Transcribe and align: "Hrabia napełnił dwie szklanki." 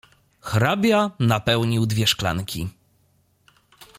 "Hrabia 0.41 1.11
napełnił 1.19 1.85
dwie 1.85 2.07
szklanki." 2.07 2.69